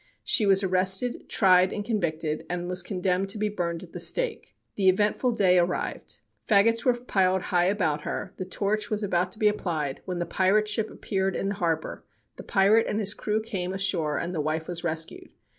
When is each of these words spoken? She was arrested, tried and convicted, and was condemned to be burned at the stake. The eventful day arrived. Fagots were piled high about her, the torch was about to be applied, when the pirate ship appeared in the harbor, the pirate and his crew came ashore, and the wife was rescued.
She 0.23 0.47
was 0.47 0.63
arrested, 0.63 1.29
tried 1.29 1.71
and 1.71 1.85
convicted, 1.85 2.43
and 2.49 2.67
was 2.67 2.81
condemned 2.81 3.29
to 3.29 3.37
be 3.37 3.49
burned 3.49 3.83
at 3.83 3.93
the 3.93 3.99
stake. 3.99 4.55
The 4.73 4.89
eventful 4.89 5.33
day 5.33 5.59
arrived. 5.59 6.21
Fagots 6.47 6.83
were 6.83 6.95
piled 6.99 7.43
high 7.43 7.65
about 7.65 8.01
her, 8.01 8.33
the 8.37 8.45
torch 8.45 8.89
was 8.89 9.03
about 9.03 9.31
to 9.33 9.37
be 9.37 9.47
applied, 9.47 10.01
when 10.05 10.17
the 10.17 10.25
pirate 10.25 10.67
ship 10.67 10.89
appeared 10.89 11.35
in 11.35 11.49
the 11.49 11.53
harbor, 11.61 12.03
the 12.37 12.43
pirate 12.43 12.87
and 12.87 12.99
his 12.99 13.13
crew 13.13 13.43
came 13.43 13.73
ashore, 13.75 14.17
and 14.17 14.33
the 14.33 14.41
wife 14.41 14.67
was 14.67 14.83
rescued. 14.83 15.29